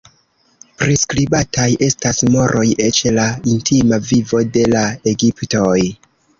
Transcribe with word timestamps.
Priskribataj 0.83 1.65
estas 1.89 2.23
moroj, 2.37 2.65
eĉ 2.87 3.03
la 3.19 3.27
intima 3.55 4.03
vivo 4.11 4.43
de 4.59 4.67
la 4.75 4.85
egiptoj. 5.17 5.79